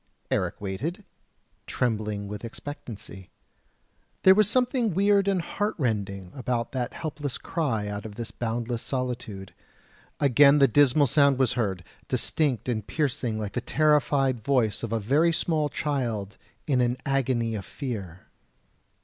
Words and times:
Eric 0.31 0.59
waited, 0.59 1.03
trembling 1.67 2.27
with 2.27 2.43
expectancy; 2.43 3.29
there 4.23 4.33
was 4.33 4.49
something 4.49 4.95
weird 4.95 5.27
and 5.27 5.43
heartrending 5.43 6.31
about 6.33 6.71
that 6.71 6.93
helpless 6.95 7.37
cry 7.37 7.87
out 7.87 8.03
of 8.03 8.15
this 8.15 8.31
boundless 8.31 8.81
solitude; 8.81 9.53
again 10.19 10.57
the 10.57 10.67
dismal 10.67 11.05
sound 11.05 11.37
was 11.37 11.53
heard, 11.53 11.83
distinct 12.07 12.67
and 12.67 12.87
piercing 12.87 13.37
like 13.37 13.51
the 13.53 13.61
terrified 13.61 14.39
voice 14.39 14.81
of 14.81 14.91
a 14.91 14.99
very 14.99 15.31
small 15.31 15.69
child 15.69 16.35
in 16.65 16.81
an 16.81 16.97
agony 17.05 17.53
of 17.53 17.63
fear. 17.63 18.21